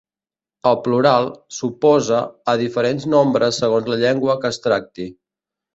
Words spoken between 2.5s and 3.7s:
a diferents nombres